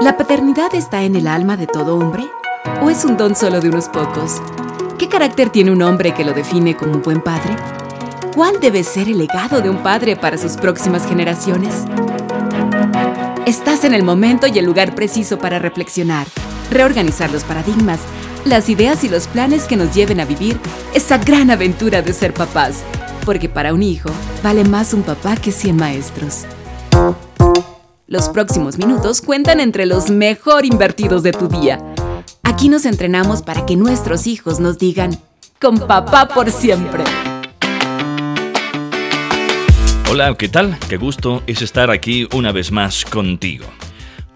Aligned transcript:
¿La 0.00 0.16
paternidad 0.16 0.74
está 0.74 1.04
en 1.04 1.14
el 1.14 1.28
alma 1.28 1.56
de 1.56 1.68
todo 1.68 1.96
hombre? 1.96 2.24
¿O 2.82 2.90
es 2.90 3.04
un 3.04 3.16
don 3.16 3.36
solo 3.36 3.60
de 3.60 3.68
unos 3.68 3.88
pocos? 3.88 4.42
¿Qué 4.98 5.08
carácter 5.08 5.50
tiene 5.50 5.70
un 5.70 5.80
hombre 5.82 6.12
que 6.12 6.24
lo 6.24 6.32
define 6.32 6.76
como 6.76 6.94
un 6.94 7.02
buen 7.02 7.20
padre? 7.20 7.54
¿Cuál 8.34 8.58
debe 8.58 8.82
ser 8.82 9.08
el 9.08 9.18
legado 9.18 9.60
de 9.60 9.70
un 9.70 9.84
padre 9.84 10.16
para 10.16 10.36
sus 10.36 10.56
próximas 10.56 11.06
generaciones? 11.06 11.84
Estás 13.46 13.84
en 13.84 13.94
el 13.94 14.02
momento 14.02 14.48
y 14.48 14.58
el 14.58 14.64
lugar 14.64 14.96
preciso 14.96 15.38
para 15.38 15.60
reflexionar, 15.60 16.26
reorganizar 16.72 17.30
los 17.30 17.44
paradigmas, 17.44 18.00
las 18.44 18.68
ideas 18.68 19.04
y 19.04 19.08
los 19.08 19.28
planes 19.28 19.64
que 19.64 19.76
nos 19.76 19.94
lleven 19.94 20.18
a 20.18 20.24
vivir 20.24 20.58
esa 20.92 21.18
gran 21.18 21.52
aventura 21.52 22.02
de 22.02 22.14
ser 22.14 22.34
papás. 22.34 22.82
Porque 23.24 23.48
para 23.48 23.72
un 23.74 23.84
hijo 23.84 24.10
vale 24.42 24.64
más 24.64 24.92
un 24.92 25.02
papá 25.02 25.36
que 25.36 25.52
100 25.52 25.76
maestros. 25.76 26.46
Los 28.10 28.28
próximos 28.28 28.76
minutos 28.76 29.20
cuentan 29.20 29.60
entre 29.60 29.86
los 29.86 30.10
mejor 30.10 30.66
invertidos 30.66 31.22
de 31.22 31.30
tu 31.30 31.46
día. 31.46 31.78
Aquí 32.42 32.68
nos 32.68 32.84
entrenamos 32.84 33.42
para 33.42 33.64
que 33.66 33.76
nuestros 33.76 34.26
hijos 34.26 34.58
nos 34.58 34.78
digan, 34.78 35.16
con 35.60 35.78
papá 35.78 36.26
por 36.26 36.50
siempre. 36.50 37.04
Hola, 40.10 40.34
¿qué 40.36 40.48
tal? 40.48 40.76
Qué 40.88 40.96
gusto 40.96 41.44
es 41.46 41.62
estar 41.62 41.92
aquí 41.92 42.26
una 42.32 42.50
vez 42.50 42.72
más 42.72 43.04
contigo. 43.04 43.66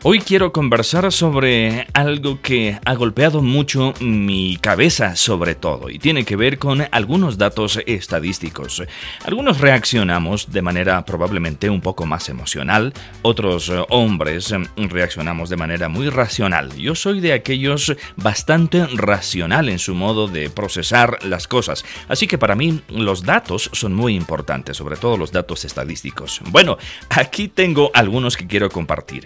Hoy 0.06 0.18
quiero 0.18 0.52
conversar 0.52 1.10
sobre 1.10 1.86
algo 1.94 2.42
que 2.42 2.78
ha 2.84 2.94
golpeado 2.94 3.40
mucho 3.40 3.94
mi 4.00 4.58
cabeza 4.58 5.16
sobre 5.16 5.54
todo 5.54 5.88
y 5.88 5.98
tiene 5.98 6.26
que 6.26 6.36
ver 6.36 6.58
con 6.58 6.86
algunos 6.90 7.38
datos 7.38 7.80
estadísticos. 7.86 8.82
Algunos 9.24 9.62
reaccionamos 9.62 10.52
de 10.52 10.60
manera 10.60 11.02
probablemente 11.06 11.70
un 11.70 11.80
poco 11.80 12.04
más 12.04 12.28
emocional, 12.28 12.92
otros 13.22 13.72
hombres 13.88 14.54
reaccionamos 14.76 15.48
de 15.48 15.56
manera 15.56 15.88
muy 15.88 16.10
racional. 16.10 16.76
Yo 16.76 16.94
soy 16.94 17.20
de 17.20 17.32
aquellos 17.32 17.96
bastante 18.16 18.86
racional 18.86 19.70
en 19.70 19.78
su 19.78 19.94
modo 19.94 20.28
de 20.28 20.50
procesar 20.50 21.24
las 21.24 21.48
cosas, 21.48 21.82
así 22.08 22.26
que 22.26 22.36
para 22.36 22.56
mí 22.56 22.82
los 22.90 23.22
datos 23.22 23.70
son 23.72 23.94
muy 23.94 24.14
importantes, 24.14 24.76
sobre 24.76 24.98
todo 24.98 25.16
los 25.16 25.32
datos 25.32 25.64
estadísticos. 25.64 26.42
Bueno, 26.50 26.76
aquí 27.08 27.48
tengo 27.48 27.90
algunos 27.94 28.36
que 28.36 28.46
quiero 28.46 28.68
compartir. 28.68 29.24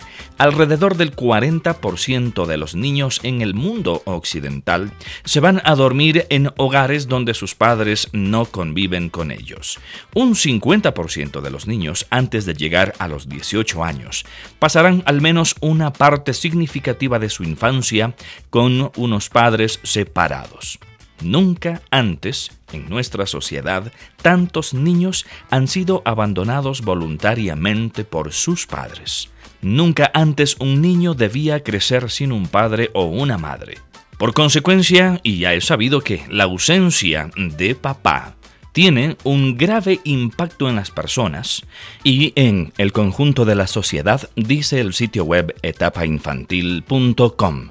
Del 0.69 1.17
40% 1.17 2.47
de 2.47 2.57
los 2.57 2.75
niños 2.75 3.21
en 3.23 3.41
el 3.41 3.55
mundo 3.55 4.03
occidental 4.05 4.93
se 5.25 5.41
van 5.41 5.63
a 5.65 5.75
dormir 5.75 6.27
en 6.31 6.53
hogares 6.59 7.09
donde 7.09 7.35
sus 7.35 7.55
padres 7.55 8.09
no 8.13 8.45
conviven 8.45 9.09
con 9.09 9.31
ellos. 9.31 9.79
Un 10.15 10.35
50% 10.35 11.41
de 11.41 11.51
los 11.51 11.67
niños 11.67 12.07
antes 12.11 12.45
de 12.45 12.55
llegar 12.55 12.93
a 12.99 13.09
los 13.09 13.29
18 13.29 13.83
años 13.83 14.27
pasarán 14.59 15.03
al 15.07 15.21
menos 15.21 15.57
una 15.61 15.93
parte 15.93 16.35
significativa 16.35 17.19
de 17.19 17.31
su 17.31 17.45
infancia 17.45 18.15
con 18.51 18.93
unos 18.97 19.29
padres 19.31 19.81
separados. 19.83 20.79
Nunca 21.21 21.83
antes, 21.91 22.53
en 22.73 22.89
nuestra 22.89 23.27
sociedad, 23.27 23.93
tantos 24.23 24.73
niños 24.73 25.27
han 25.51 25.67
sido 25.67 26.03
abandonados 26.05 26.83
voluntariamente 26.83 28.05
por 28.05 28.33
sus 28.33 28.67
padres. 28.67 29.31
Nunca 29.61 30.11
antes 30.15 30.57
un 30.61 30.81
niño 30.81 31.15
debía 31.15 31.63
crecer 31.63 32.11
sin 32.11 32.33
un 32.33 32.47
padre 32.47 32.91
o 32.95 33.05
una 33.05 33.39
madre. 33.39 33.79
Por 34.19 34.35
consecuencia, 34.35 35.21
y 35.23 35.39
ya 35.39 35.55
he 35.55 35.61
sabido 35.61 36.01
que 36.01 36.23
la 36.29 36.45
ausencia 36.45 37.31
de 37.37 37.75
papá 37.75 38.35
tiene 38.73 39.17
un 39.25 39.57
grave 39.57 40.01
impacto 40.05 40.69
en 40.69 40.77
las 40.77 40.91
personas 40.91 41.63
y 42.05 42.35
en 42.37 42.73
el 42.79 42.93
conjunto 42.93 43.45
de 43.45 43.57
la 43.57 43.67
sociedad, 43.67 44.31
dice 44.37 44.81
el 44.81 44.95
sitio 44.95 45.25
web 45.25 45.55
etapainfantil.com. 45.63 47.71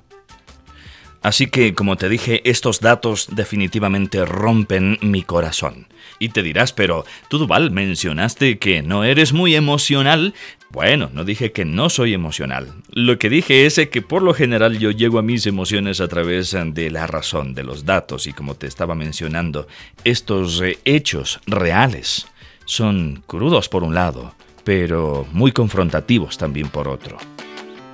Así 1.22 1.48
que, 1.48 1.74
como 1.74 1.98
te 1.98 2.10
dije, 2.10 2.48
estos 2.50 2.80
datos 2.80 3.28
definitivamente 3.32 4.24
rompen 4.26 4.98
mi 5.02 5.24
corazón. 5.24 5.88
Y 6.20 6.30
te 6.30 6.42
dirás, 6.42 6.74
pero 6.74 7.06
tú, 7.28 7.38
Duval, 7.38 7.72
mencionaste 7.72 8.60
que 8.60 8.82
no 8.82 9.04
eres 9.04 9.34
muy 9.34 9.56
emocional. 9.56 10.34
Bueno, 10.78 11.10
no 11.12 11.24
dije 11.24 11.52
que 11.52 11.66
no 11.66 11.90
soy 11.90 12.14
emocional. 12.14 12.72
Lo 12.92 13.18
que 13.18 13.32
dije 13.32 13.66
es 13.66 13.82
que 13.90 14.04
por 14.04 14.22
lo 14.22 14.36
general 14.36 14.78
yo 14.78 14.92
llego 14.92 15.18
a 15.18 15.24
mis 15.24 15.48
emociones 15.48 16.02
a 16.02 16.08
través 16.08 16.56
de 16.76 16.92
la 16.92 17.08
razón, 17.08 17.56
de 17.56 17.64
los 17.64 17.84
datos, 17.84 18.28
y 18.28 18.32
como 18.32 18.54
te 18.54 18.68
estaba 18.68 18.94
mencionando, 18.94 19.68
estos 20.04 20.62
eh, 20.62 20.78
hechos 20.86 21.40
reales 21.48 22.28
son 22.66 23.24
crudos 23.26 23.70
por 23.70 23.84
un 23.84 23.96
lado, 23.96 24.36
pero 24.64 25.26
muy 25.32 25.52
confrontativos 25.52 26.38
también 26.38 26.70
por 26.70 26.88
otro 26.88 27.18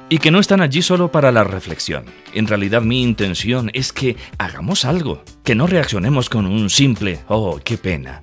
y 0.09 0.17
que 0.17 0.29
no 0.29 0.39
están 0.39 0.59
allí 0.59 0.81
solo 0.81 1.09
para 1.09 1.31
la 1.31 1.45
reflexión. 1.45 2.03
En 2.33 2.47
realidad 2.47 2.81
mi 2.81 3.01
intención 3.01 3.71
es 3.73 3.93
que 3.93 4.17
hagamos 4.37 4.83
algo, 4.83 5.23
que 5.43 5.55
no 5.55 5.67
reaccionemos 5.67 6.29
con 6.29 6.45
un 6.45 6.69
simple, 6.69 7.21
oh, 7.29 7.59
qué 7.63 7.77
pena. 7.77 8.21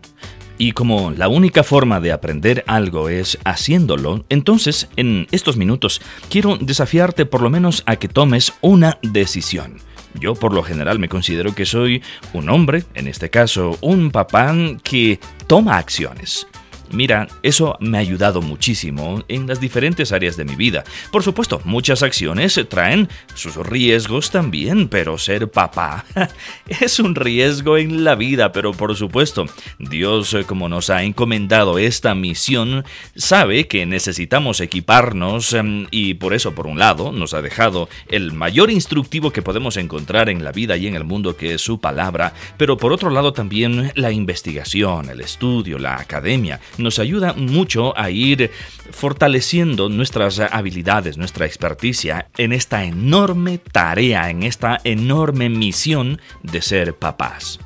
Y 0.61 0.73
como 0.73 1.11
la 1.13 1.29
única 1.29 1.65
forma 1.65 2.01
de 2.01 2.13
aprender 2.13 2.65
algo 2.67 3.09
es 3.09 3.39
haciéndolo, 3.47 4.27
entonces 4.29 4.91
en 4.97 5.27
estos 5.31 5.57
minutos 5.57 6.03
quiero 6.29 6.59
desafiarte 6.59 7.25
por 7.25 7.41
lo 7.41 7.49
menos 7.49 7.83
a 7.87 7.97
que 7.97 8.09
tomes 8.09 8.53
una 8.61 8.99
decisión. 9.01 9.79
Yo 10.21 10.35
por 10.35 10.53
lo 10.53 10.63
general 10.63 10.99
me 10.99 11.09
considero 11.09 11.55
que 11.55 11.65
soy 11.65 12.03
un 12.35 12.51
hombre, 12.51 12.85
en 12.93 13.09
este 13.09 13.31
caso 13.31 13.79
un 13.81 14.11
papá, 14.11 14.55
que 14.83 15.19
toma 15.47 15.79
acciones. 15.79 16.47
Mira, 16.93 17.29
eso 17.43 17.77
me 17.81 17.99
ha 17.99 18.01
ayudado 18.01 18.43
muchísimo 18.43 19.23
en 19.29 19.47
las 19.47 19.61
diferentes 19.61 20.11
áreas 20.13 20.37
de 20.37 20.45
mi 20.45 20.57
vida. 20.57 20.85
Por 21.13 21.23
supuesto, 21.23 21.61
muchas 21.65 22.03
acciones 22.03 22.61
traen 22.69 23.09
sus 23.35 23.57
riesgos 23.57 24.31
también, 24.31 24.89
pero 24.89 25.17
ser 25.17 25.51
papá 25.51 26.05
es 26.69 26.99
un 26.99 27.15
riesgo 27.15 27.77
en 27.79 28.03
la 28.05 28.17
vida, 28.17 28.53
pero 28.53 28.73
por 28.73 28.97
supuesto, 28.97 29.47
Dios, 29.79 30.37
como 30.47 30.69
nos 30.69 30.91
ha 30.91 31.05
encomendado 31.05 31.79
esta 31.79 32.15
misión, 32.15 32.85
sabe 33.15 33.69
que 33.69 33.87
necesitamos 33.87 34.61
equiparnos 34.61 35.53
em, 35.53 35.87
y 35.91 36.15
por 36.15 36.35
eso, 36.35 36.55
por 36.55 36.67
un 36.67 36.79
lado, 36.79 37.13
nos 37.13 37.35
ha 37.35 37.43
dejado 37.43 37.89
el 38.09 38.33
mayor 38.33 38.71
instructivo 38.71 39.31
que 39.31 39.43
podemos 39.43 39.77
encontrar 39.77 40.29
en 40.29 40.43
la 40.45 40.53
vida 40.53 40.77
y 40.77 40.87
en 40.87 40.95
el 40.95 41.05
mundo, 41.05 41.37
que 41.37 41.55
es 41.55 41.61
su 41.61 41.81
palabra, 41.81 42.35
pero 42.57 42.77
por 42.77 42.93
otro 42.93 43.11
lado 43.11 43.33
también 43.33 43.93
la 43.95 44.11
investigación, 44.11 45.09
el 45.09 45.21
estudio, 45.21 45.79
la 45.79 45.97
academia, 45.97 46.61
nos 46.81 46.99
ayuda 46.99 47.35
mucho 47.35 47.97
a 47.99 48.11
ir 48.11 48.51
fortaleciendo 48.91 49.89
nuestras 49.89 50.41
habilidades, 50.41 51.17
nuestra 51.17 51.47
experticia 51.47 52.29
en 52.37 52.53
esta 52.53 52.85
enorme 52.85 53.59
tarea, 53.59 54.31
en 54.31 54.43
esta 54.43 54.81
enorme 54.85 55.49
misión 55.49 56.21
de 56.43 56.63
ser 56.63 56.97
papás. 56.97 57.61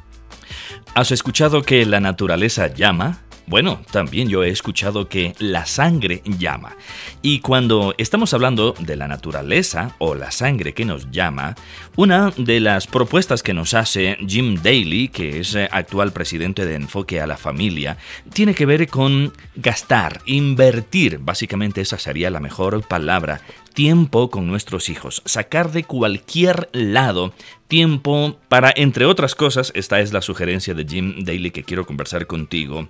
¿Has 0.95 1.11
escuchado 1.11 1.63
que 1.63 1.85
la 1.87 1.99
naturaleza 1.99 2.69
llama? 2.69 3.24
Bueno, 3.47 3.81
también 3.91 4.29
yo 4.29 4.43
he 4.43 4.49
escuchado 4.49 5.09
que 5.09 5.35
la 5.39 5.67
sangre 5.67 6.23
llama. 6.25 6.77
Y 7.21 7.41
cuando 7.41 7.95
estamos 7.99 8.33
hablando 8.33 8.75
de 8.79 8.97
la 8.97 9.07
naturaleza 9.07 9.95
o 9.99 10.15
la 10.15 10.31
sangre 10.31 10.73
que 10.73 10.87
nos 10.87 11.11
llama, 11.11 11.55
una 11.97 12.33
de 12.37 12.61
las 12.61 12.87
propuestas 12.87 13.43
que 13.43 13.53
nos 13.53 13.75
hace 13.75 14.17
Jim 14.27 14.57
Daly, 14.63 15.09
que 15.09 15.41
es 15.41 15.55
eh, 15.55 15.69
actual 15.71 16.13
presidente 16.13 16.65
de 16.65 16.75
Enfoque 16.75 17.21
a 17.21 17.27
la 17.27 17.37
Familia, 17.37 17.99
tiene 18.33 18.55
que 18.55 18.67
ver 18.67 18.89
con 18.89 19.33
gastar, 19.57 20.23
invertir, 20.25 21.19
básicamente 21.19 21.83
esa 21.83 21.99
sería 21.99 22.31
la 22.31 22.41
mejor 22.41 22.87
palabra, 22.87 23.43
tiempo 23.75 24.31
con 24.31 24.47
nuestros 24.47 24.89
hijos, 24.89 25.21
sacar 25.27 25.73
de 25.73 25.85
cualquier 25.85 26.71
lado 26.73 27.35
tiempo 27.69 28.39
para, 28.49 28.73
entre 28.75 29.05
otras 29.05 29.35
cosas, 29.35 29.73
esta 29.75 30.01
es 30.01 30.13
la 30.13 30.23
sugerencia 30.23 30.73
de 30.75 30.87
Jim 30.87 31.25
Daly 31.25 31.51
que 31.51 31.65
quiero 31.65 31.85
conversar 31.85 32.27
contigo, 32.27 32.89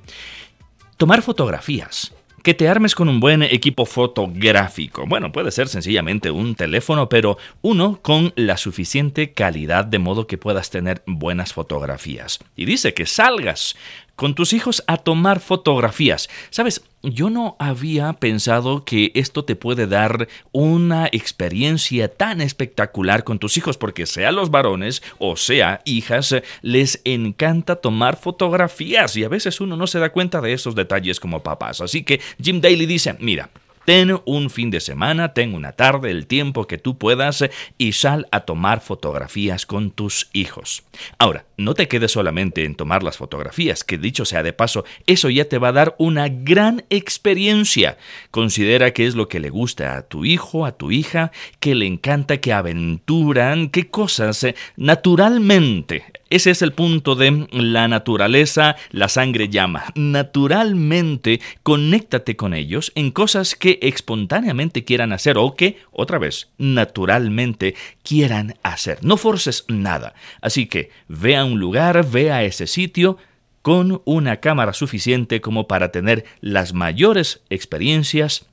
tomar 0.96 1.22
fotografías. 1.22 2.12
Que 2.42 2.52
te 2.52 2.68
armes 2.68 2.94
con 2.94 3.08
un 3.08 3.20
buen 3.20 3.42
equipo 3.42 3.86
fotográfico. 3.86 5.06
Bueno, 5.06 5.32
puede 5.32 5.50
ser 5.50 5.66
sencillamente 5.66 6.30
un 6.30 6.54
teléfono, 6.54 7.08
pero 7.08 7.38
uno 7.62 8.00
con 8.02 8.34
la 8.36 8.58
suficiente 8.58 9.32
calidad 9.32 9.86
de 9.86 9.98
modo 9.98 10.26
que 10.26 10.36
puedas 10.36 10.68
tener 10.68 11.02
buenas 11.06 11.54
fotografías. 11.54 12.40
Y 12.54 12.66
dice 12.66 12.92
que 12.92 13.06
salgas 13.06 13.76
con 14.14 14.34
tus 14.34 14.52
hijos 14.52 14.84
a 14.86 14.98
tomar 14.98 15.40
fotografías. 15.40 16.28
Sabes, 16.50 16.84
yo 17.04 17.30
no 17.30 17.56
había 17.58 18.12
pensado 18.14 18.84
que 18.84 19.12
esto 19.14 19.44
te 19.44 19.56
puede 19.56 19.86
dar 19.86 20.28
una 20.52 21.06
experiencia 21.12 22.08
tan 22.08 22.40
espectacular 22.40 23.24
con 23.24 23.38
tus 23.38 23.56
hijos, 23.56 23.76
porque 23.76 24.06
sea 24.06 24.32
los 24.32 24.50
varones 24.50 25.02
o 25.18 25.36
sea 25.36 25.80
hijas, 25.84 26.34
les 26.62 27.00
encanta 27.04 27.76
tomar 27.76 28.16
fotografías 28.16 29.16
y 29.16 29.24
a 29.24 29.28
veces 29.28 29.60
uno 29.60 29.76
no 29.76 29.86
se 29.86 29.98
da 29.98 30.10
cuenta 30.10 30.40
de 30.40 30.52
esos 30.52 30.74
detalles 30.74 31.20
como 31.20 31.42
papás. 31.42 31.80
Así 31.80 32.02
que 32.04 32.20
Jim 32.42 32.60
Daly 32.60 32.86
dice, 32.86 33.16
mira, 33.20 33.50
Ten 33.84 34.18
un 34.24 34.48
fin 34.48 34.70
de 34.70 34.80
semana, 34.80 35.34
ten 35.34 35.54
una 35.54 35.72
tarde, 35.72 36.10
el 36.10 36.26
tiempo 36.26 36.66
que 36.66 36.78
tú 36.78 36.96
puedas 36.96 37.44
y 37.76 37.92
sal 37.92 38.26
a 38.30 38.40
tomar 38.40 38.80
fotografías 38.80 39.66
con 39.66 39.90
tus 39.90 40.30
hijos. 40.32 40.84
Ahora, 41.18 41.44
no 41.58 41.74
te 41.74 41.86
quedes 41.86 42.12
solamente 42.12 42.64
en 42.64 42.76
tomar 42.76 43.02
las 43.02 43.18
fotografías, 43.18 43.84
que 43.84 43.98
dicho 43.98 44.24
sea 44.24 44.42
de 44.42 44.54
paso, 44.54 44.84
eso 45.06 45.28
ya 45.28 45.50
te 45.50 45.58
va 45.58 45.68
a 45.68 45.72
dar 45.72 45.94
una 45.98 46.28
gran 46.28 46.84
experiencia. 46.88 47.98
Considera 48.30 48.92
qué 48.92 49.06
es 49.06 49.16
lo 49.16 49.28
que 49.28 49.40
le 49.40 49.50
gusta 49.50 49.98
a 49.98 50.02
tu 50.02 50.24
hijo, 50.24 50.64
a 50.64 50.72
tu 50.72 50.90
hija, 50.90 51.30
que 51.60 51.74
le 51.74 51.86
encanta, 51.86 52.38
que 52.38 52.54
aventuran, 52.54 53.68
qué 53.68 53.88
cosas 53.90 54.44
eh, 54.44 54.54
naturalmente 54.76 56.04
ese 56.30 56.50
es 56.50 56.62
el 56.62 56.72
punto 56.72 57.14
de 57.14 57.46
la 57.52 57.88
naturaleza, 57.88 58.76
la 58.90 59.08
sangre 59.08 59.48
llama. 59.48 59.84
Naturalmente, 59.94 61.40
conéctate 61.62 62.36
con 62.36 62.54
ellos 62.54 62.92
en 62.94 63.10
cosas 63.10 63.54
que 63.54 63.78
espontáneamente 63.82 64.84
quieran 64.84 65.12
hacer 65.12 65.38
o 65.38 65.54
que, 65.54 65.78
otra 65.90 66.18
vez, 66.18 66.48
naturalmente 66.58 67.74
quieran 68.02 68.54
hacer. 68.62 68.98
No 69.02 69.16
forces 69.16 69.64
nada. 69.68 70.14
Así 70.40 70.66
que 70.66 70.90
ve 71.08 71.36
a 71.36 71.44
un 71.44 71.58
lugar, 71.60 72.08
ve 72.08 72.32
a 72.32 72.42
ese 72.42 72.66
sitio, 72.66 73.18
con 73.62 74.02
una 74.04 74.40
cámara 74.40 74.74
suficiente 74.74 75.40
como 75.40 75.66
para 75.66 75.90
tener 75.90 76.26
las 76.40 76.74
mayores 76.74 77.42
experiencias 77.48 78.46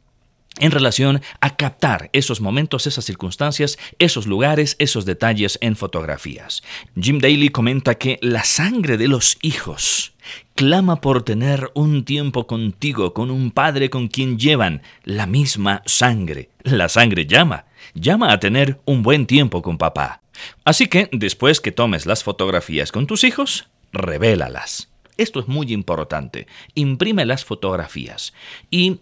en 0.61 0.71
relación 0.71 1.21
a 1.41 1.57
captar 1.57 2.09
esos 2.13 2.39
momentos, 2.39 2.87
esas 2.87 3.03
circunstancias, 3.03 3.77
esos 3.99 4.27
lugares, 4.27 4.77
esos 4.79 5.03
detalles 5.05 5.57
en 5.61 5.75
fotografías. 5.75 6.63
Jim 6.95 7.19
Daly 7.19 7.49
comenta 7.49 7.95
que 7.95 8.17
la 8.21 8.45
sangre 8.45 8.97
de 8.97 9.09
los 9.09 9.37
hijos 9.41 10.13
clama 10.55 11.01
por 11.01 11.23
tener 11.23 11.71
un 11.73 12.05
tiempo 12.05 12.47
contigo, 12.47 13.13
con 13.13 13.31
un 13.31 13.51
padre 13.51 13.89
con 13.89 14.07
quien 14.07 14.37
llevan 14.37 14.83
la 15.03 15.25
misma 15.25 15.81
sangre. 15.85 16.49
La 16.63 16.87
sangre 16.87 17.25
llama, 17.25 17.65
llama 17.95 18.31
a 18.31 18.39
tener 18.39 18.79
un 18.85 19.01
buen 19.01 19.25
tiempo 19.25 19.61
con 19.61 19.77
papá. 19.77 20.21
Así 20.63 20.87
que, 20.87 21.09
después 21.11 21.59
que 21.59 21.71
tomes 21.71 22.05
las 22.05 22.23
fotografías 22.23 22.91
con 22.91 23.07
tus 23.07 23.23
hijos, 23.23 23.67
revélalas. 23.91 24.89
Esto 25.17 25.39
es 25.39 25.47
muy 25.47 25.73
importante. 25.73 26.47
Imprime 26.73 27.25
las 27.25 27.45
fotografías 27.45 28.33
y 28.69 28.99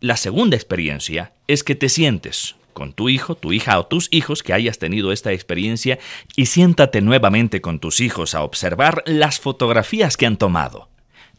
la 0.00 0.16
segunda 0.16 0.56
experiencia 0.56 1.32
es 1.46 1.62
que 1.62 1.74
te 1.74 1.88
sientes 1.88 2.56
con 2.72 2.92
tu 2.92 3.08
hijo, 3.08 3.34
tu 3.34 3.52
hija 3.52 3.78
o 3.78 3.86
tus 3.86 4.08
hijos 4.10 4.42
que 4.42 4.54
hayas 4.54 4.78
tenido 4.78 5.12
esta 5.12 5.32
experiencia 5.32 5.98
y 6.36 6.46
siéntate 6.46 7.02
nuevamente 7.02 7.60
con 7.60 7.78
tus 7.78 8.00
hijos 8.00 8.34
a 8.34 8.42
observar 8.42 9.02
las 9.06 9.40
fotografías 9.40 10.16
que 10.16 10.26
han 10.26 10.38
tomado. 10.38 10.88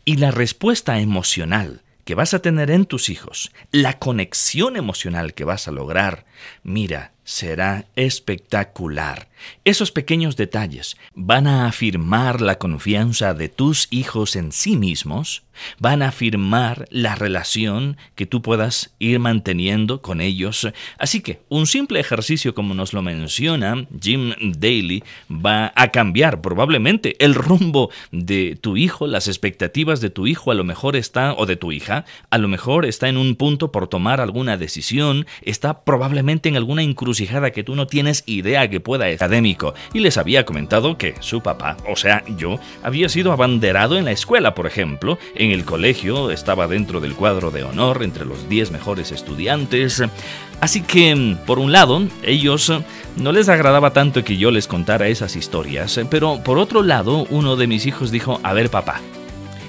Y 0.06 0.18
la 0.18 0.30
respuesta 0.32 1.00
emocional 1.00 1.82
que 2.06 2.16
vas 2.16 2.34
a 2.34 2.42
tener 2.42 2.70
en 2.70 2.86
tus 2.86 3.10
hijos, 3.10 3.52
la 3.72 3.98
conexión 3.98 4.76
emocional 4.76 5.34
que 5.34 5.44
vas 5.44 5.68
a 5.68 5.72
lograr, 5.72 6.26
mira, 6.64 7.12
será 7.24 7.86
espectacular. 7.96 9.30
Esos 9.64 9.92
pequeños 9.92 10.36
detalles 10.36 10.98
van 11.16 11.48
a 11.48 11.66
afirmar 11.68 12.42
la 12.42 12.58
confianza 12.58 13.34
de 13.34 13.50
tus 13.50 13.88
hijos 13.90 14.36
en 14.36 14.52
sí 14.52 14.76
mismos, 14.76 15.44
van 15.80 16.02
a 16.02 16.10
afirmar 16.10 16.88
la 16.92 17.16
relación 17.16 17.98
que 18.16 18.26
tú 18.26 18.42
puedas 18.42 18.94
ir 19.00 19.20
manteniendo 19.20 20.02
con 20.02 20.22
ellos. 20.22 20.68
Así 20.98 21.22
que 21.22 21.42
un 21.50 21.68
simple 21.68 22.00
ejercicio 22.00 22.54
como 22.54 22.74
nos 22.74 22.94
lo 22.94 23.02
menciona 23.02 23.86
Jim 24.00 24.34
Daly 24.58 25.04
va 25.30 25.72
a 25.76 25.90
cambiar 25.90 26.42
probablemente 26.42 27.16
el 27.24 27.36
rumbo 27.36 27.90
de 28.12 28.58
tu 28.60 28.78
hijo, 28.78 29.08
las 29.08 29.28
expectativas 29.28 30.02
de 30.02 30.10
tu 30.10 30.28
hijo 30.28 30.52
a 30.52 30.56
lo 30.56 30.64
mejor 30.64 30.96
está, 30.96 31.34
o 31.34 31.46
de 31.46 31.56
tu 31.56 31.72
hija, 31.72 32.06
a 32.30 32.38
lo 32.38 32.48
mejor 32.48 32.86
está 32.86 33.10
en 33.10 33.18
un 33.18 33.36
punto 33.36 33.72
por 33.72 33.88
tomar 33.88 34.22
alguna 34.22 34.58
decisión, 34.58 35.26
está 35.42 35.84
probablemente 35.84 36.31
en 36.32 36.56
alguna 36.56 36.84
encrucijada 36.84 37.52
que 37.52 37.64
tú 37.64 37.76
no 37.76 37.88
tienes 37.88 38.24
idea 38.26 38.70
que 38.70 38.80
pueda 38.80 39.06
académico 39.06 39.74
y 39.94 40.00
les 40.00 40.18
había 40.18 40.46
comentado 40.46 40.98
que 40.98 41.16
su 41.20 41.42
papá, 41.42 41.78
o 41.90 41.96
sea, 41.96 42.24
yo, 42.38 42.60
había 42.84 43.10
sido 43.10 43.32
abanderado 43.32 43.98
en 43.98 44.06
la 44.06 44.12
escuela, 44.12 44.56
por 44.56 44.68
ejemplo, 44.68 45.18
en 45.36 45.52
el 45.52 45.66
colegio 45.66 46.32
estaba 46.32 46.68
dentro 46.68 47.02
del 47.02 47.16
cuadro 47.16 47.52
de 47.52 47.64
honor 47.64 48.04
entre 48.04 48.26
los 48.26 48.48
10 48.50 48.72
mejores 48.72 49.12
estudiantes. 49.12 50.04
Así 50.60 50.82
que, 50.82 51.38
por 51.46 51.60
un 51.60 51.72
lado, 51.72 52.04
ellos 52.24 52.72
no 53.18 53.32
les 53.32 53.50
agradaba 53.50 53.94
tanto 53.94 54.24
que 54.24 54.38
yo 54.38 54.52
les 54.52 54.68
contara 54.68 55.08
esas 55.08 55.36
historias, 55.36 56.00
pero 56.10 56.42
por 56.44 56.58
otro 56.58 56.84
lado, 56.84 57.26
uno 57.30 57.56
de 57.56 57.68
mis 57.68 57.86
hijos 57.86 58.12
dijo, 58.12 58.40
a 58.44 58.54
ver 58.54 58.70
papá, 58.70 59.02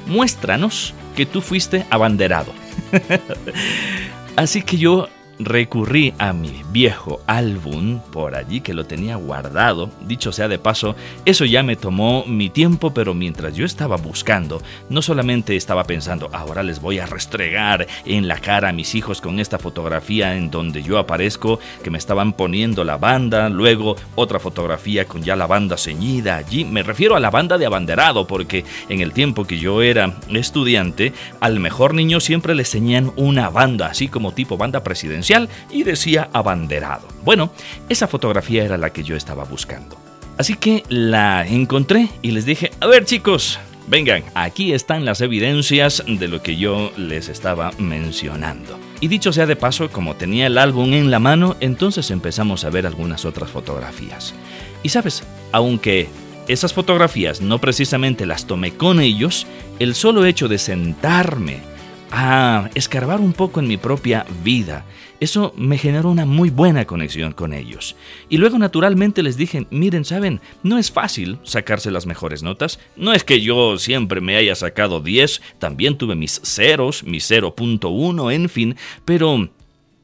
muéstranos 0.06 0.94
que 1.16 1.26
tú 1.26 1.40
fuiste 1.40 1.86
abanderado. 1.90 2.52
Así 4.36 4.62
que 4.62 4.76
yo 4.78 5.08
recurrí 5.44 6.14
a 6.18 6.32
mi 6.32 6.62
viejo 6.70 7.20
álbum 7.26 8.00
por 8.12 8.34
allí 8.34 8.60
que 8.60 8.74
lo 8.74 8.84
tenía 8.84 9.16
guardado. 9.16 9.90
Dicho 10.06 10.32
sea 10.32 10.48
de 10.48 10.58
paso, 10.58 10.94
eso 11.24 11.44
ya 11.44 11.62
me 11.62 11.76
tomó 11.76 12.24
mi 12.26 12.50
tiempo, 12.50 12.92
pero 12.92 13.14
mientras 13.14 13.54
yo 13.54 13.64
estaba 13.64 13.96
buscando, 13.96 14.62
no 14.88 15.02
solamente 15.02 15.56
estaba 15.56 15.84
pensando, 15.84 16.28
ahora 16.32 16.62
les 16.62 16.80
voy 16.80 16.98
a 16.98 17.06
restregar 17.06 17.86
en 18.04 18.28
la 18.28 18.38
cara 18.38 18.68
a 18.70 18.72
mis 18.72 18.94
hijos 18.94 19.20
con 19.20 19.40
esta 19.40 19.58
fotografía 19.58 20.36
en 20.36 20.50
donde 20.50 20.82
yo 20.82 20.98
aparezco, 20.98 21.58
que 21.82 21.90
me 21.90 21.98
estaban 21.98 22.32
poniendo 22.32 22.84
la 22.84 22.96
banda, 22.96 23.48
luego 23.48 23.96
otra 24.14 24.38
fotografía 24.38 25.06
con 25.06 25.22
ya 25.22 25.36
la 25.36 25.46
banda 25.46 25.76
ceñida 25.76 26.36
allí. 26.36 26.64
Me 26.64 26.82
refiero 26.82 27.16
a 27.16 27.20
la 27.20 27.30
banda 27.30 27.58
de 27.58 27.66
abanderado, 27.66 28.26
porque 28.26 28.64
en 28.88 29.00
el 29.00 29.12
tiempo 29.12 29.44
que 29.44 29.58
yo 29.58 29.82
era 29.82 30.14
estudiante, 30.30 31.12
al 31.40 31.60
mejor 31.60 31.94
niño 31.94 32.20
siempre 32.20 32.54
le 32.54 32.64
ceñían 32.64 33.12
una 33.16 33.48
banda, 33.50 33.88
así 33.88 34.08
como 34.08 34.32
tipo 34.32 34.56
banda 34.56 34.82
presidencial 34.82 35.31
y 35.70 35.82
decía 35.82 36.28
abanderado. 36.32 37.08
Bueno, 37.24 37.52
esa 37.88 38.06
fotografía 38.06 38.64
era 38.64 38.76
la 38.76 38.90
que 38.90 39.02
yo 39.02 39.16
estaba 39.16 39.44
buscando. 39.44 39.96
Así 40.36 40.54
que 40.54 40.82
la 40.88 41.46
encontré 41.46 42.08
y 42.20 42.32
les 42.32 42.44
dije, 42.44 42.70
a 42.80 42.86
ver 42.86 43.04
chicos, 43.04 43.58
vengan, 43.86 44.24
aquí 44.34 44.72
están 44.72 45.04
las 45.04 45.20
evidencias 45.20 46.02
de 46.06 46.28
lo 46.28 46.42
que 46.42 46.56
yo 46.56 46.92
les 46.96 47.28
estaba 47.28 47.70
mencionando. 47.78 48.78
Y 49.00 49.08
dicho 49.08 49.32
sea 49.32 49.46
de 49.46 49.56
paso, 49.56 49.90
como 49.90 50.16
tenía 50.16 50.46
el 50.46 50.58
álbum 50.58 50.92
en 50.92 51.10
la 51.10 51.18
mano, 51.18 51.56
entonces 51.60 52.10
empezamos 52.10 52.64
a 52.64 52.70
ver 52.70 52.86
algunas 52.86 53.24
otras 53.24 53.50
fotografías. 53.50 54.34
Y 54.82 54.90
sabes, 54.90 55.22
aunque 55.52 56.08
esas 56.48 56.72
fotografías 56.72 57.40
no 57.40 57.58
precisamente 57.58 58.26
las 58.26 58.46
tomé 58.46 58.72
con 58.72 59.00
ellos, 59.00 59.46
el 59.78 59.94
solo 59.94 60.24
hecho 60.24 60.48
de 60.48 60.58
sentarme 60.58 61.71
a 62.12 62.68
escarbar 62.74 63.20
un 63.20 63.32
poco 63.32 63.58
en 63.58 63.66
mi 63.66 63.78
propia 63.78 64.26
vida. 64.44 64.84
Eso 65.18 65.54
me 65.56 65.78
generó 65.78 66.10
una 66.10 66.26
muy 66.26 66.50
buena 66.50 66.84
conexión 66.84 67.32
con 67.32 67.54
ellos. 67.54 67.96
Y 68.28 68.36
luego 68.36 68.58
naturalmente 68.58 69.22
les 69.22 69.36
dije, 69.36 69.66
miren, 69.70 70.04
saben, 70.04 70.40
no 70.62 70.78
es 70.78 70.90
fácil 70.90 71.38
sacarse 71.42 71.90
las 71.90 72.04
mejores 72.06 72.42
notas. 72.42 72.78
No 72.96 73.14
es 73.14 73.24
que 73.24 73.40
yo 73.40 73.78
siempre 73.78 74.20
me 74.20 74.36
haya 74.36 74.54
sacado 74.54 75.00
10, 75.00 75.40
también 75.58 75.96
tuve 75.96 76.14
mis 76.14 76.40
ceros, 76.44 77.02
mi 77.02 77.18
0.1, 77.18 78.32
en 78.32 78.48
fin, 78.48 78.76
pero 79.06 79.48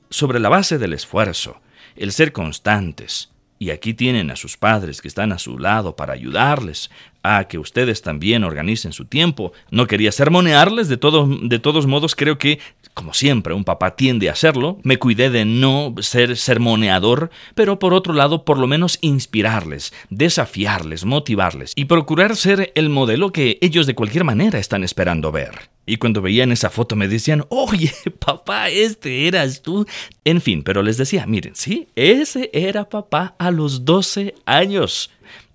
sobre 0.09 0.41
la 0.41 0.49
base 0.49 0.79
del 0.79 0.95
esfuerzo, 0.95 1.61
el 1.95 2.13
ser 2.13 2.33
constantes, 2.33 3.31
y 3.59 3.71
aquí 3.71 3.95
tienen 3.95 4.31
a 4.31 4.37
sus 4.37 4.57
padres 4.57 5.03
que 5.03 5.09
están 5.09 5.33
a 5.33 5.39
su 5.39 5.59
lado 5.59 5.97
para 5.97 6.13
ayudarles 6.13 6.91
a 7.23 7.45
que 7.45 7.59
ustedes 7.59 8.03
también 8.03 8.45
organicen 8.45 8.93
su 8.93 9.05
tiempo. 9.05 9.53
No 9.71 9.87
quería 9.87 10.13
sermonearles, 10.13 10.89
de, 10.89 10.97
de 10.97 11.59
todos 11.59 11.87
modos 11.87 12.15
creo 12.15 12.39
que, 12.39 12.61
como 12.95 13.13
siempre, 13.13 13.55
un 13.55 13.65
papá 13.65 13.97
tiende 13.97 14.29
a 14.29 14.33
hacerlo. 14.33 14.79
Me 14.83 14.99
cuidé 14.99 15.31
de 15.31 15.45
no 15.45 15.95
ser 16.01 16.37
sermoneador, 16.37 17.31
pero 17.55 17.79
por 17.79 17.95
otro 17.95 18.15
lado, 18.15 18.45
por 18.45 18.59
lo 18.59 18.67
menos 18.67 18.99
inspirarles, 19.01 19.93
desafiarles, 20.11 21.05
motivarles 21.05 21.73
y 21.75 21.87
procurar 21.87 22.37
ser 22.37 22.73
el 22.75 22.89
modelo 22.89 23.33
que 23.33 23.59
ellos 23.61 23.87
de 23.87 23.95
cualquier 23.95 24.25
manera 24.25 24.59
están 24.59 24.85
esperando 24.85 25.33
ver. 25.33 25.71
Y 25.89 25.97
cuando 25.97 26.21
veían 26.21 26.53
esa 26.53 26.69
foto 26.69 26.97
me 26.97 27.09
decían, 27.09 27.47
oye, 27.49 27.93
papá, 28.19 28.69
este 28.69 29.27
eras 29.27 29.63
tú. 29.63 29.87
En 30.23 30.43
fin, 30.43 30.63
pero 30.63 30.83
les 30.83 30.99
decía, 30.99 31.27
miren, 31.27 31.57
sí, 31.57 31.89
ese 31.97 32.51
era 32.53 32.91
papá 32.91 33.35
a 33.39 33.51
los 33.51 33.87
12 33.87 34.35
años. 34.45 35.11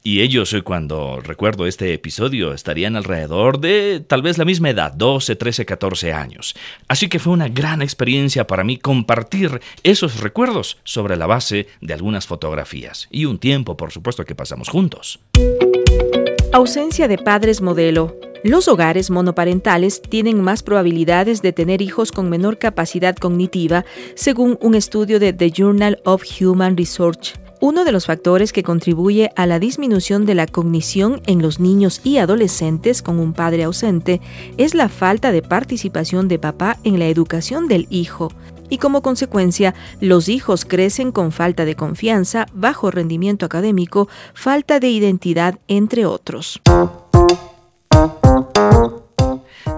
Y 0.06 0.22
ellos, 0.22 0.52
eh, 0.54 0.64
cuando 0.64 1.22
recuerdo 1.22 1.68
este 1.68 1.94
episodio, 1.94 2.52
estarían 2.52 2.96
alrededor 2.96 3.60
de 3.60 4.04
tal 4.06 4.24
vez 4.24 4.40
la 4.40 4.44
misma 4.44 4.72
edad, 4.72 4.92
12, 4.92 5.36
13, 5.36 5.66
14 5.66 6.12
años. 6.12 6.56
Así 6.88 7.08
que 7.08 7.20
fue 7.20 7.32
una 7.32 7.48
gran 7.48 7.84
experiencia 7.84 8.48
para 8.48 8.64
mí 8.64 8.78
compartir 8.78 9.62
esos 9.84 10.20
recuerdos 10.20 10.78
sobre 10.84 11.16
la 11.16 11.28
base 11.28 11.68
de 11.80 11.94
algunas 11.94 12.26
fotografías. 12.26 13.08
Y 13.12 13.26
un 13.26 13.38
tiempo, 13.38 13.78
por 13.78 13.92
supuesto, 13.92 14.26
que 14.26 14.36
pasamos 14.36 14.68
juntos. 14.68 15.20
Ausencia 16.52 17.08
de 17.08 17.20
padres 17.20 17.62
modelo. 17.62 18.33
Los 18.44 18.68
hogares 18.68 19.10
monoparentales 19.10 20.02
tienen 20.02 20.42
más 20.42 20.64
probabilidades 20.64 21.42
de 21.42 21.54
tener 21.54 21.82
hijos 21.82 22.12
con 22.12 22.30
menor 22.30 22.58
capacidad 22.58 23.16
cognitiva, 23.16 23.86
según 24.16 24.58
un 24.62 24.76
estudio 24.76 25.18
de 25.18 25.32
The 25.32 25.50
Journal 25.50 26.02
of 26.04 26.24
Human 26.42 26.76
Research. 26.76 27.36
Uno 27.62 27.86
de 27.86 27.94
los 27.94 28.06
factores 28.06 28.52
que 28.52 28.62
contribuye 28.62 29.32
a 29.38 29.46
la 29.46 29.60
disminución 29.60 30.26
de 30.26 30.36
la 30.36 30.46
cognición 30.46 31.22
en 31.26 31.42
los 31.42 31.62
niños 31.62 32.02
y 32.04 32.18
adolescentes 32.18 33.02
con 33.02 33.18
un 33.18 33.32
padre 33.32 33.64
ausente 33.64 34.20
es 34.58 34.76
la 34.76 34.90
falta 34.90 35.32
de 35.32 35.42
participación 35.42 36.28
de 36.28 36.38
papá 36.38 36.78
en 36.84 37.00
la 37.00 37.08
educación 37.08 37.70
del 37.70 37.88
hijo. 37.90 38.30
y 38.70 38.80
como 38.80 39.04
consecuencia 39.04 39.76
los 40.00 40.30
hijos 40.30 40.66
crecen 40.66 41.12
con 41.12 41.32
falta 41.32 41.64
de 41.64 41.76
confianza, 41.76 42.48
bajo 42.54 42.90
rendimiento 42.90 43.46
académico, 43.46 44.08
falta 44.34 44.80
de 44.80 44.90
identidad, 44.90 45.60
entre 45.68 46.08
otros. 46.08 46.60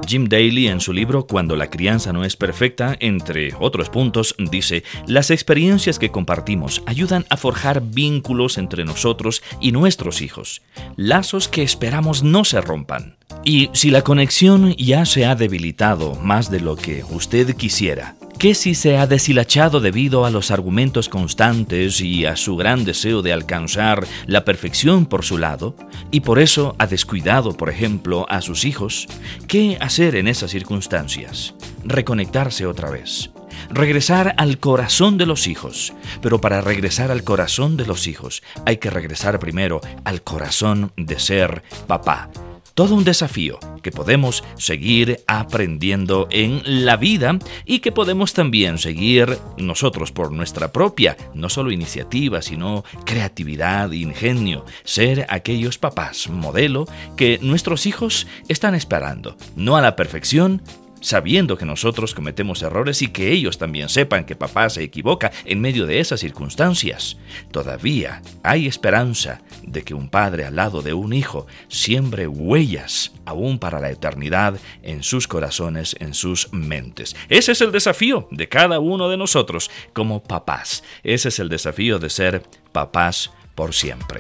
Jim 0.08 0.30
Daly 0.30 0.68
en 0.68 0.80
su 0.80 0.94
libro 0.94 1.26
Cuando 1.26 1.56
la 1.56 1.70
crianza 1.70 2.14
no 2.14 2.24
es 2.24 2.36
perfecta, 2.36 2.96
entre 3.00 3.54
otros 3.60 3.90
puntos, 3.90 4.36
dice, 4.38 4.84
las 5.08 5.32
experiencias 5.32 6.00
que 6.00 6.12
compartimos 6.12 6.84
ayudan 6.86 7.26
a 7.30 7.38
forjar 7.38 7.82
vínculos 7.82 8.58
entre 8.58 8.86
nosotros 8.86 9.42
y 9.60 9.72
nuestros 9.72 10.22
hijos, 10.22 10.62
lazos 10.96 11.48
que 11.48 11.64
esperamos 11.64 12.24
no 12.24 12.46
se 12.46 12.62
rompan. 12.62 13.18
Y 13.44 13.70
si 13.74 13.90
la 13.90 14.04
conexión 14.04 14.76
ya 14.76 15.06
se 15.06 15.26
ha 15.26 15.36
debilitado 15.36 16.16
más 16.16 16.52
de 16.52 16.60
lo 16.60 16.76
que 16.76 17.04
usted 17.10 17.56
quisiera, 17.56 18.16
¿Qué 18.38 18.54
si 18.54 18.76
se 18.76 18.98
ha 18.98 19.08
deshilachado 19.08 19.80
debido 19.80 20.26
a 20.26 20.30
los 20.30 20.52
argumentos 20.52 21.08
constantes 21.08 22.02
y 22.02 22.26
a 22.26 22.36
su 22.36 22.58
gran 22.58 22.84
deseo 22.84 23.22
de 23.22 23.32
alcanzar 23.32 24.06
la 24.28 24.44
perfección 24.44 25.06
por 25.06 25.24
su 25.24 25.38
lado, 25.38 25.76
y 26.12 26.20
por 26.20 26.40
eso 26.40 26.76
ha 26.78 26.86
descuidado, 26.86 27.56
por 27.56 27.70
ejemplo, 27.70 28.26
a 28.30 28.42
sus 28.42 28.66
hijos? 28.66 29.08
¿Qué 29.48 29.78
hacer 29.80 30.18
en 30.18 30.28
esas 30.28 30.52
circunstancias? 30.52 31.56
Reconectarse 31.86 32.66
otra 32.66 32.90
vez. 32.90 33.32
Regresar 33.70 34.36
al 34.38 34.60
corazón 34.60 35.18
de 35.18 35.26
los 35.26 35.48
hijos. 35.48 35.94
Pero 36.22 36.42
para 36.42 36.60
regresar 36.60 37.12
al 37.12 37.24
corazón 37.24 37.78
de 37.78 37.86
los 37.86 38.06
hijos 38.06 38.44
hay 38.66 38.78
que 38.78 38.90
regresar 38.90 39.40
primero 39.40 39.80
al 40.04 40.22
corazón 40.22 40.92
de 40.98 41.20
ser 41.20 41.64
papá 41.88 42.30
todo 42.76 42.94
un 42.94 43.06
desafío 43.06 43.58
que 43.82 43.92
podemos 43.92 44.44
seguir 44.58 45.24
aprendiendo 45.28 46.28
en 46.30 46.86
la 46.86 46.98
vida 46.98 47.40
y 47.66 47.80
que 47.80 47.92
podemos 47.92 48.34
también 48.34 48.78
seguir 48.78 49.38
nosotros 49.58 50.12
por 50.12 50.32
nuestra 50.32 50.72
propia, 50.72 51.18
no 51.34 51.50
solo 51.50 51.72
iniciativa, 51.72 52.42
sino 52.42 52.84
creatividad, 53.06 53.92
ingenio, 53.92 54.66
ser 54.84 55.26
aquellos 55.30 55.78
papás 55.78 56.30
modelo 56.30 56.86
que 57.16 57.40
nuestros 57.42 57.86
hijos 57.86 58.28
están 58.50 58.76
esperando, 58.76 59.38
no 59.56 59.78
a 59.78 59.82
la 59.82 59.96
perfección, 59.96 60.62
sabiendo 61.06 61.56
que 61.56 61.66
nosotros 61.66 62.16
cometemos 62.16 62.64
errores 62.64 63.04
y 63.04 63.10
que 63.10 63.32
ellos 63.32 63.60
también 63.60 63.90
sepan 63.90 64.26
que 64.26 64.36
papá 64.36 64.72
se 64.72 64.82
equivoca 64.82 65.32
en 65.46 65.62
medio 65.62 65.86
de 65.86 66.00
esas 66.00 66.20
circunstancias. 66.20 67.18
Todavía 67.52 68.24
hay 68.42 68.66
esperanza 68.66 69.42
de 69.62 69.84
que 69.84 69.94
un 69.94 70.10
padre 70.10 70.46
al 70.46 70.56
lado 70.56 70.82
de 70.82 70.96
un 70.96 71.14
hijo 71.14 71.46
siembre 71.68 72.28
huellas 72.28 73.12
aún 73.26 73.60
para 73.60 73.80
la 73.80 73.92
eternidad 73.92 74.60
en 74.82 75.04
sus 75.04 75.28
corazones, 75.28 75.96
en 76.00 76.16
sus 76.16 76.52
mentes. 76.52 77.16
Ese 77.30 77.52
es 77.52 77.62
el 77.62 77.72
desafío 77.72 78.28
de 78.32 78.50
cada 78.50 78.80
uno 78.80 79.08
de 79.08 79.18
nosotros 79.18 79.70
como 79.94 80.24
papás. 80.24 80.84
Ese 81.04 81.30
es 81.30 81.38
el 81.38 81.50
desafío 81.50 82.00
de 82.00 82.10
ser 82.10 82.42
papás 82.72 83.32
por 83.54 83.76
siempre. 83.76 84.20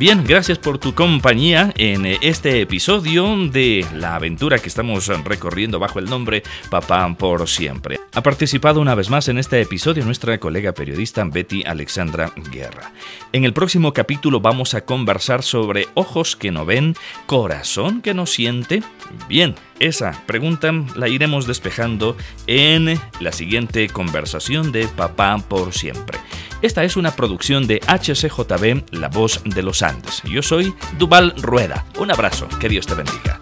Bien, 0.00 0.24
gracias 0.26 0.56
por 0.56 0.78
tu 0.78 0.94
compañía 0.94 1.74
en 1.76 2.06
eh, 2.06 2.16
este 2.22 2.62
episodio 2.62 3.36
de 3.50 3.84
la 3.94 4.14
aventura 4.14 4.58
que 4.58 4.68
estamos 4.68 5.08
recorriendo 5.08 5.78
bajo 5.78 5.98
el 5.98 6.06
nombre 6.06 6.42
Papá 6.70 7.14
por 7.18 7.46
siempre. 7.46 8.00
Ha 8.14 8.22
participado 8.22 8.80
una 8.80 8.94
vez 8.94 9.10
más 9.10 9.28
en 9.28 9.36
este 9.36 9.60
episodio 9.60 10.02
nuestra 10.06 10.40
colega 10.40 10.72
periodista 10.72 11.22
Betty 11.24 11.64
Alexandra 11.66 12.32
Guerra. 12.50 12.94
En 13.34 13.44
el 13.44 13.52
próximo 13.52 13.92
capítulo 13.92 14.40
vamos 14.40 14.72
a 14.72 14.86
conversar 14.86 15.42
sobre 15.42 15.86
ojos 15.92 16.34
que 16.34 16.50
no 16.50 16.64
ven, 16.64 16.94
corazón 17.26 18.00
que 18.00 18.14
no 18.14 18.24
siente. 18.24 18.82
Bien, 19.28 19.54
esa 19.80 20.22
pregunta 20.24 20.72
la 20.96 21.08
iremos 21.08 21.46
despejando 21.46 22.16
en 22.46 22.98
la 23.20 23.32
siguiente 23.32 23.90
conversación 23.90 24.72
de 24.72 24.88
Papá 24.88 25.36
por 25.46 25.74
siempre. 25.74 26.18
Esta 26.62 26.84
es 26.84 26.96
una 26.96 27.12
producción 27.12 27.66
de 27.66 27.80
HCJB, 27.86 28.92
La 28.92 29.08
Voz 29.08 29.40
de 29.44 29.62
los 29.62 29.82
Andes. 29.82 30.22
Yo 30.24 30.42
soy 30.42 30.74
Duval 30.98 31.34
Rueda. 31.38 31.86
Un 31.98 32.10
abrazo, 32.10 32.48
que 32.60 32.68
Dios 32.68 32.86
te 32.86 32.94
bendiga. 32.94 33.40